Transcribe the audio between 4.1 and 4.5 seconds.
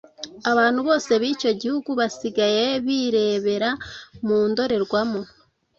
mu